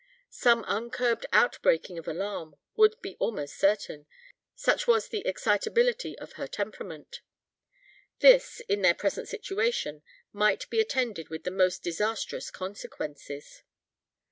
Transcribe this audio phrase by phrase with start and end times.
[0.31, 4.07] Some uncurbed outbreaking of alarm would be almost certain,
[4.55, 7.21] such was the excitability of her temperament.
[8.17, 10.01] This, in their present situation,
[10.33, 13.61] might be attended with the most disastrous consequences.